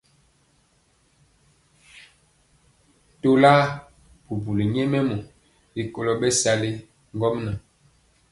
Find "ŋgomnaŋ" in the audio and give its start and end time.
7.15-7.57